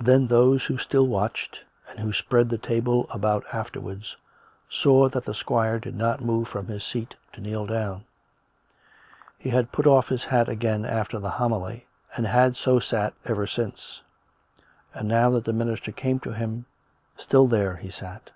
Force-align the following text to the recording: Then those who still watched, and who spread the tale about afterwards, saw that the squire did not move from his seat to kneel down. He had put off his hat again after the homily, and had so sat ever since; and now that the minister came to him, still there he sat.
Then 0.00 0.28
those 0.28 0.66
who 0.66 0.78
still 0.78 1.08
watched, 1.08 1.58
and 1.90 1.98
who 1.98 2.12
spread 2.12 2.50
the 2.50 2.56
tale 2.56 3.08
about 3.10 3.44
afterwards, 3.52 4.16
saw 4.68 5.08
that 5.08 5.24
the 5.24 5.34
squire 5.34 5.80
did 5.80 5.96
not 5.96 6.20
move 6.20 6.46
from 6.46 6.68
his 6.68 6.84
seat 6.84 7.16
to 7.32 7.40
kneel 7.40 7.66
down. 7.66 8.04
He 9.36 9.50
had 9.50 9.72
put 9.72 9.84
off 9.84 10.06
his 10.08 10.26
hat 10.26 10.48
again 10.48 10.84
after 10.84 11.18
the 11.18 11.30
homily, 11.30 11.84
and 12.16 12.28
had 12.28 12.54
so 12.54 12.78
sat 12.78 13.14
ever 13.24 13.44
since; 13.48 14.02
and 14.94 15.08
now 15.08 15.30
that 15.30 15.44
the 15.44 15.52
minister 15.52 15.90
came 15.90 16.20
to 16.20 16.30
him, 16.30 16.66
still 17.18 17.48
there 17.48 17.74
he 17.74 17.90
sat. 17.90 18.30